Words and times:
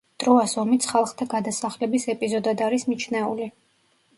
ტროას 0.21 0.53
ომიც 0.61 0.87
ხალხთა 0.93 1.27
გადასახლების 1.33 2.07
ეპიზოდად 2.15 2.65
არის 2.71 2.87
მიჩნეული. 2.95 3.51